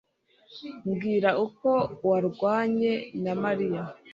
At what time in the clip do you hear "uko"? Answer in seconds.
1.45-1.69